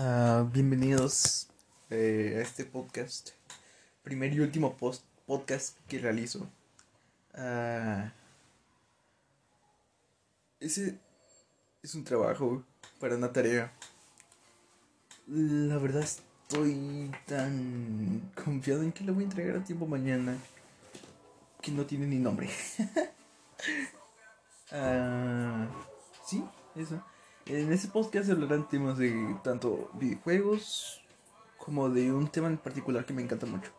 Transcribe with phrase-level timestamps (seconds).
[0.00, 1.48] Ah, bienvenidos
[1.90, 3.30] eh, a este podcast.
[4.04, 6.48] Primer y último post podcast que realizo.
[7.34, 8.12] Ah,
[10.60, 11.00] ese
[11.82, 12.62] es un trabajo
[13.00, 13.72] para una tarea.
[15.26, 20.38] La verdad estoy tan confiado en que lo voy a entregar a tiempo mañana
[21.60, 22.48] que no tiene ni nombre.
[24.70, 25.66] Ah,
[26.26, 26.44] sí,
[26.76, 27.02] eso.
[27.48, 31.00] En ese podcast hablarán temas de tanto videojuegos
[31.56, 33.70] como de un tema en particular que me encanta mucho.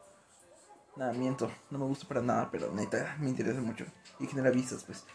[0.95, 3.85] Nada, miento, no me gusta para nada, pero neta me interesa mucho
[4.19, 5.05] y genera vistas, pues.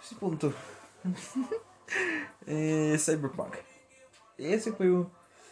[0.00, 0.54] Sí, punto.
[2.46, 3.56] eh, Cyberpunk.
[4.38, 5.10] Ese juego,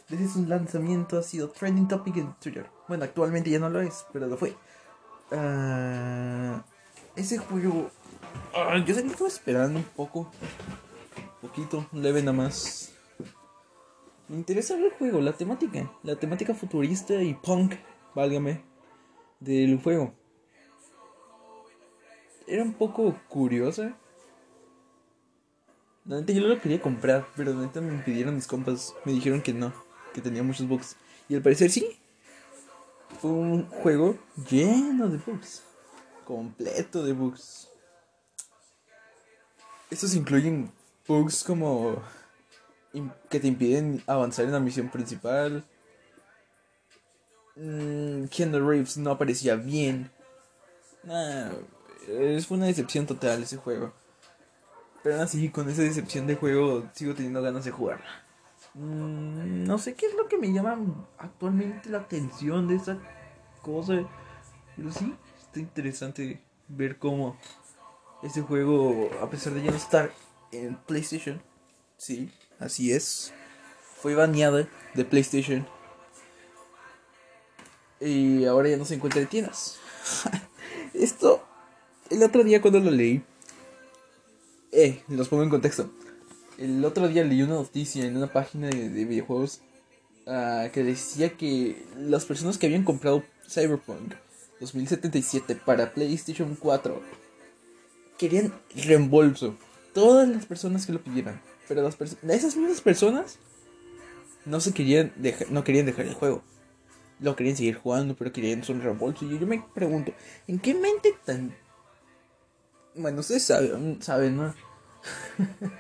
[0.09, 2.71] desde su lanzamiento, ha sido trending topic en Twitter.
[2.89, 4.57] Bueno, actualmente ya no lo es, pero lo fue.
[5.31, 6.65] Ah,
[7.17, 7.91] ese juego,
[8.55, 10.31] ah, yo sé que estaba esperando un poco
[11.41, 12.93] poquito, leve nada más.
[14.29, 17.75] Me interesa el juego, la temática, la temática futurista y punk,
[18.15, 18.63] válgame,
[19.41, 20.15] del juego.
[22.47, 23.97] Era un poco curiosa.
[26.05, 28.95] La neta yo lo quería comprar, pero la neta me impidieron mis compas.
[29.05, 29.73] Me dijeron que no,
[30.13, 30.97] que tenía muchos bugs.
[31.29, 31.87] Y al parecer sí.
[33.21, 34.17] Fue un juego
[34.49, 35.65] lleno de bugs.
[36.25, 37.69] Completo de bugs.
[39.91, 40.73] Estos incluyen
[41.11, 42.01] bugs como
[43.29, 45.65] que te impiden avanzar en la misión principal.
[47.57, 50.11] Mm, Keanu Reeves no aparecía bien.
[52.07, 53.93] es fue una decepción total ese juego.
[55.03, 58.25] Pero aún así, con esa decepción de juego, sigo teniendo ganas de jugarla.
[58.75, 60.79] Mm, no sé qué es lo que me llama
[61.19, 62.99] actualmente la atención de esa
[63.63, 64.09] cosa.
[64.77, 67.37] Pero sí, está interesante ver cómo
[68.23, 70.13] ese juego, a pesar de ya no estar
[70.53, 71.43] en PlayStation.
[71.97, 73.33] Sí, así es.
[74.01, 75.67] Fue baneada de PlayStation.
[78.01, 79.79] Y ahora ya no se encuentra en tiendas.
[80.95, 81.45] Esto,
[82.09, 83.23] el otro día cuando lo leí,
[84.73, 85.91] eh, los pongo en contexto.
[86.59, 89.61] El otro día leí una noticia en una página de, videojuegos
[90.27, 94.15] uh, que decía que las personas que habían comprado Cyberpunk
[94.61, 97.03] 2077 para PlayStation 4
[98.19, 99.57] querían reembolso
[99.95, 101.41] todas las personas que lo pidieran.
[101.69, 103.39] Pero las esas mismas personas
[104.45, 105.13] no se querían
[105.51, 106.43] no querían dejar el juego.
[107.21, 109.25] Lo querían seguir jugando, pero querían su reembolso.
[109.25, 110.13] Y yo me pregunto,
[110.49, 111.55] ¿en qué mente tan...
[112.95, 114.55] Bueno, ustedes saben, saben, ¿no?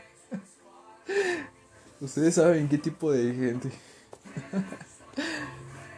[2.00, 3.70] ustedes saben qué tipo de gente...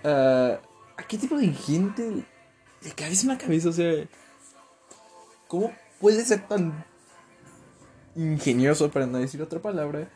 [0.04, 0.58] Ah,
[0.96, 2.24] ¿A qué tipo de gente
[2.82, 3.68] le cabeza en la cabeza?
[3.68, 4.04] O sea,
[5.46, 6.84] ¿cómo puede ser tan
[8.16, 10.08] ingenioso, para no decir otra palabra,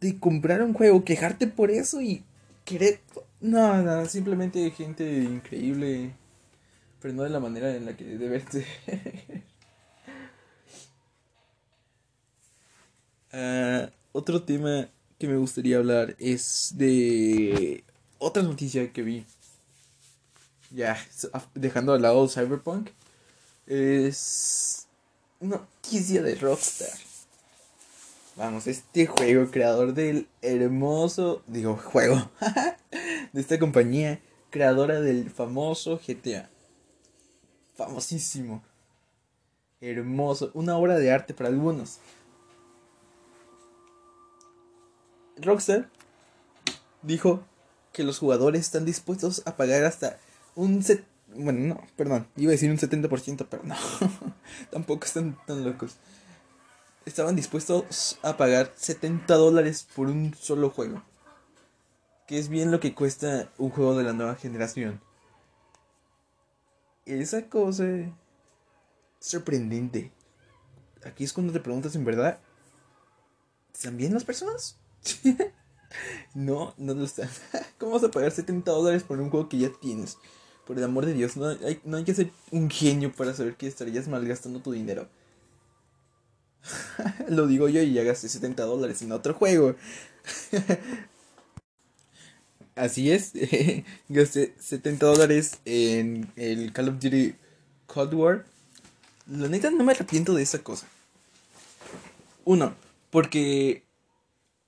[0.00, 2.24] de comprar un juego, quejarte por eso y
[2.64, 3.00] querer...
[3.40, 6.12] No, no, simplemente gente increíble,
[7.00, 8.66] pero no de la manera en la que debe ser.
[13.38, 14.88] Ah, otro tema
[15.18, 17.84] que me gustaría hablar es de
[18.18, 19.26] otra noticia que vi.
[20.70, 20.96] Ya,
[21.54, 22.88] dejando al lado Cyberpunk.
[23.66, 24.85] Es
[25.40, 26.98] noticia de Rockstar.
[28.36, 32.30] Vamos, este juego, creador del hermoso, digo, juego,
[33.32, 34.20] de esta compañía,
[34.50, 36.50] creadora del famoso GTA.
[37.76, 38.62] Famosísimo.
[39.80, 41.98] Hermoso, una obra de arte para algunos.
[45.36, 45.88] Rockstar
[47.02, 47.42] dijo
[47.92, 50.18] que los jugadores están dispuestos a pagar hasta
[50.54, 51.04] un set
[51.38, 53.76] bueno, no, perdón, iba a decir un 70%, pero no,
[54.70, 55.96] tampoco están tan locos.
[57.04, 61.02] Estaban dispuestos a pagar 70 dólares por un solo juego.
[62.26, 65.00] Que es bien lo que cuesta un juego de la nueva generación.
[67.04, 67.84] Esa cosa
[69.20, 70.12] sorprendente.
[71.04, 72.40] Aquí es cuando te preguntas en verdad,
[73.72, 74.76] ¿están bien las personas?
[76.34, 77.28] no, no lo están.
[77.78, 80.18] ¿Cómo vas a pagar 70 dólares por un juego que ya tienes?
[80.66, 83.54] Por el amor de Dios, no hay, no hay que ser un genio para saber
[83.54, 85.08] que estarías malgastando tu dinero.
[87.28, 89.76] Lo digo yo y ya gasté 70 dólares en otro juego.
[92.74, 93.32] Así es,
[94.08, 97.34] gasté 70 dólares en el Call of Duty
[97.86, 98.44] Cold War.
[99.28, 100.86] La neta no me arrepiento de esa cosa.
[102.44, 102.74] Uno,
[103.10, 103.82] porque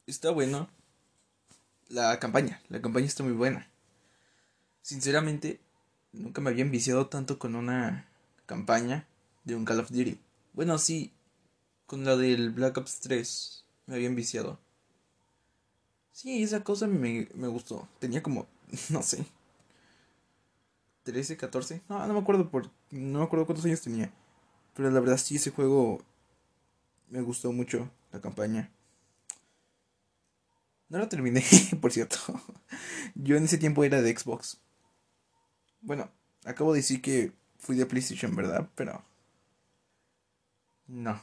[0.07, 0.71] está bueno
[1.89, 2.63] la campaña.
[2.69, 3.69] La campaña está muy buena.
[4.81, 5.61] Sinceramente,
[6.13, 8.09] nunca me había enviciado tanto con una
[8.47, 9.07] campaña
[9.45, 10.19] de un Call of Duty.
[10.53, 11.13] Bueno, sí,
[11.87, 14.59] con la del Black Ops 3 me había enviciado.
[16.13, 17.89] Sí, esa cosa me, me gustó.
[18.01, 18.47] Tenía como,
[18.91, 19.25] no sé,
[21.05, 21.83] 13, 14.
[21.89, 24.13] No, no me acuerdo por no me acuerdo cuántos años tenía.
[24.75, 26.03] Pero la verdad sí ese juego
[27.09, 28.71] me gustó mucho la campaña.
[30.89, 31.43] No lo terminé,
[31.81, 32.19] por cierto.
[33.15, 34.59] Yo en ese tiempo era de Xbox.
[35.81, 36.11] Bueno,
[36.45, 38.69] acabo de decir que fui de PlayStation, ¿verdad?
[38.75, 39.03] Pero
[40.89, 41.21] no.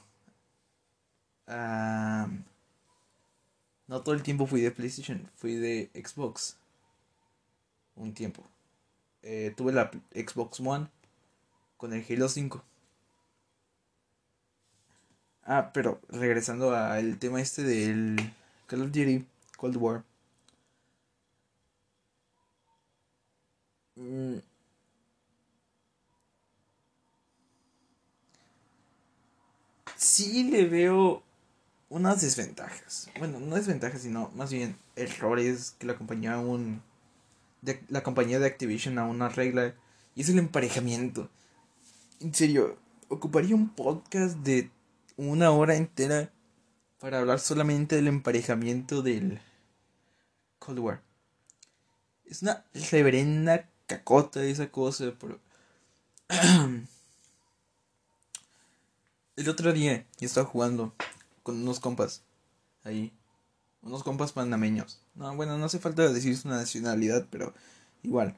[3.88, 6.58] no todo el tiempo fui de PlayStation, fui de Xbox.
[7.96, 8.44] Un tiempo.
[9.24, 10.88] Eh, tuve la Xbox One
[11.78, 12.64] con el Halo 5.
[15.44, 18.34] Ah, pero regresando al tema este del
[18.68, 19.26] Call of Duty
[19.58, 20.04] Cold War.
[23.96, 24.40] Mm.
[29.96, 31.24] Sí le veo
[31.90, 33.10] unas desventajas.
[33.20, 36.82] Bueno, no desventajas, sino más bien errores que la compañía un
[37.62, 39.74] de la compañía de Activision a una regla
[40.16, 41.30] y es el emparejamiento.
[42.20, 42.78] En serio,
[43.10, 44.70] ocuparía un podcast de
[45.18, 46.32] una hora entera
[47.00, 49.40] para hablar solamente del emparejamiento del
[50.60, 51.02] Cold War.
[52.26, 55.40] Es una reverenda cacota esa cosa, pero...
[59.36, 60.94] El otro día yo estaba jugando
[61.44, 62.24] con unos compas
[62.84, 63.12] ahí.
[63.82, 65.00] Unos compas panameños.
[65.14, 67.54] No, bueno, no hace falta decir su nacionalidad, pero
[68.02, 68.36] igual.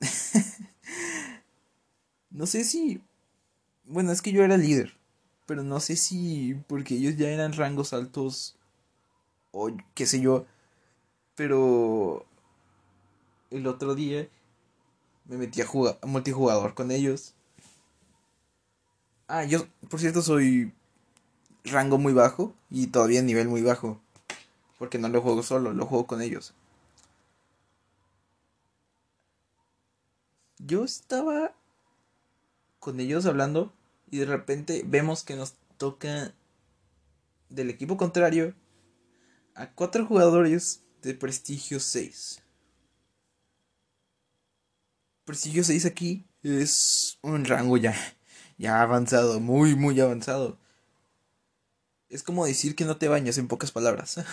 [2.30, 3.00] no sé si...
[3.84, 4.94] Bueno, es que yo era líder
[5.46, 8.56] pero no sé si porque ellos ya eran rangos altos
[9.50, 10.46] o qué sé yo,
[11.34, 12.24] pero
[13.50, 14.28] el otro día
[15.24, 17.34] me metí a jugar multijugador con ellos.
[19.28, 20.72] Ah, yo por cierto soy
[21.64, 24.00] rango muy bajo y todavía nivel muy bajo,
[24.78, 26.54] porque no lo juego solo, lo juego con ellos.
[30.58, 31.52] Yo estaba
[32.78, 33.72] con ellos hablando
[34.10, 36.34] y de repente vemos que nos toca
[37.48, 38.54] del equipo contrario
[39.54, 42.41] a cuatro jugadores de prestigio 6.
[45.32, 47.96] Prestigio 6 aquí es un rango ya,
[48.58, 50.58] ya avanzado, muy, muy avanzado.
[52.10, 54.16] Es como decir que no te bañas en pocas palabras.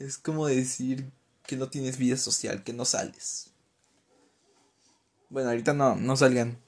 [0.00, 1.12] es como decir
[1.46, 3.52] que no tienes vida social, que no sales.
[5.30, 6.58] Bueno, ahorita no, no salgan.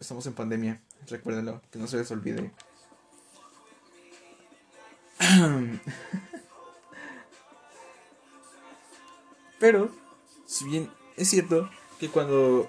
[0.00, 0.82] Estamos en pandemia.
[1.06, 2.50] Recuérdenlo, que no se les olvide.
[9.62, 9.88] Pero,
[10.44, 11.70] si bien es cierto
[12.00, 12.68] que cuando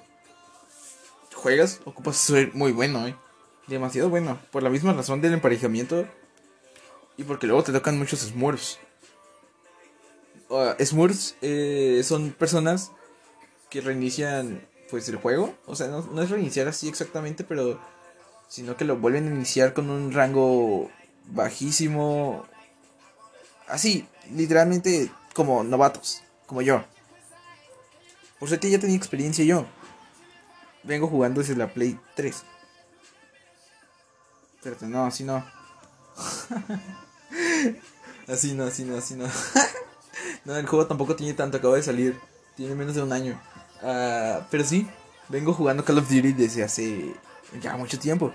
[1.34, 3.16] juegas ocupas ser muy bueno, ¿eh?
[3.66, 4.40] Demasiado bueno.
[4.52, 6.06] Por la misma razón del emparejamiento.
[7.18, 8.78] Y porque luego te tocan muchos Smurfs.
[10.50, 12.92] Uh, Smurfs eh, son personas
[13.72, 15.56] que reinician pues el juego.
[15.66, 17.80] O sea, no, es reiniciar así exactamente, pero
[18.48, 20.92] sino que lo vuelven a iniciar con un rango
[21.26, 22.46] bajísimo.
[23.68, 26.84] Así, literalmente como novatos, como yo.
[28.40, 29.66] Por suerte ya tenía experiencia yo.
[30.84, 32.44] Vengo jugando desde la Play 3.
[34.56, 35.46] Espérate, no, así no.
[38.28, 39.28] así no, así no, así no.
[40.46, 42.20] no, el juego tampoco tiene tanto, acaba de salir.
[42.56, 43.42] Tiene menos de un año.
[43.82, 44.88] Ah, pero sí,
[45.30, 47.14] vengo jugando Call of Duty desde hace
[47.62, 48.34] ya mucho tiempo.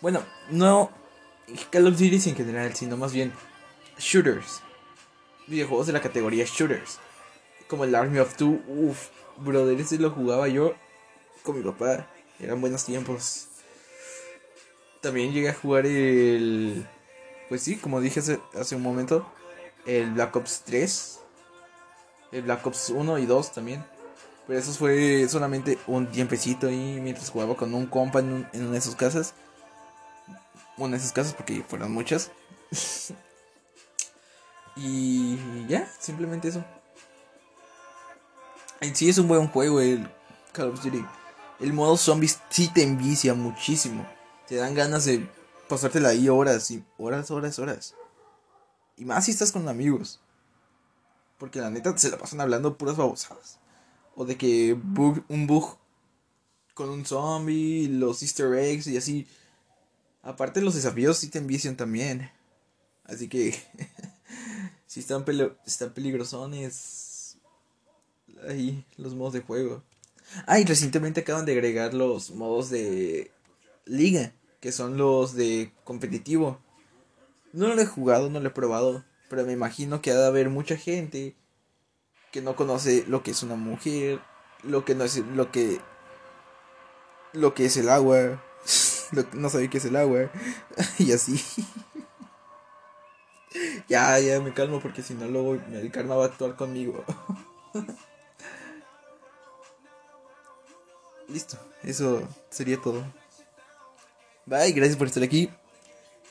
[0.00, 0.90] Bueno, no
[1.70, 3.32] Call of Duty en general, sino más bien
[3.98, 4.62] shooters.
[5.46, 6.98] Videojuegos de la categoría shooters.
[7.68, 8.60] Como el Army of Two.
[8.68, 9.08] Uff,
[9.38, 10.74] brother, ese lo jugaba yo
[11.42, 12.06] con mi papá.
[12.38, 13.48] Eran buenos tiempos.
[15.00, 16.86] También llegué a jugar el...
[17.48, 19.30] Pues sí, como dije hace, un momento.
[19.86, 21.20] El Black Ops 3.
[22.32, 23.84] El Black Ops 1 y 2 también.
[24.46, 28.80] Pero eso fue solamente un tiempecito ahí mientras jugaba con un compa en, una de
[28.80, 29.34] sus casas.
[30.76, 32.30] Una de sus casas porque fueron muchas.
[34.76, 36.64] y ya, simplemente eso.
[38.80, 40.06] En sí es un buen juego el
[40.52, 41.04] Call of Duty.
[41.60, 44.06] El modo zombies sí te envicia muchísimo.
[44.46, 45.26] Te dan ganas de
[45.68, 47.94] pasártela ahí horas y horas, horas, horas.
[48.96, 50.20] Y más si estás con amigos.
[51.38, 53.58] Porque la neta se la pasan hablando puras babosadas.
[54.14, 55.78] O de que un bug
[56.74, 59.26] con un zombie, los easter eggs y así.
[60.22, 62.30] Aparte los desafíos sí te envician también.
[63.04, 63.58] Así que
[64.86, 65.24] si están,
[65.64, 67.05] están peligrosones.
[68.48, 69.82] Ahí, los modos de juego.
[70.46, 73.30] Ah, y recientemente acaban de agregar los modos de
[73.84, 76.60] liga, que son los de competitivo.
[77.52, 80.50] No lo he jugado, no lo he probado, pero me imagino que ha de haber
[80.50, 81.36] mucha gente
[82.32, 84.20] que no conoce lo que es una mujer,
[84.62, 85.80] lo que no es lo que
[87.32, 88.42] lo que es el agua,
[89.32, 90.30] no sabe qué es el agua
[90.98, 91.42] y así.
[93.88, 97.04] ya, ya me calmo porque si no luego el karma va a actuar conmigo.
[101.28, 103.04] Listo, eso sería todo.
[104.44, 105.50] Bye, gracias por estar aquí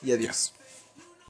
[0.02, 0.55] y adiós.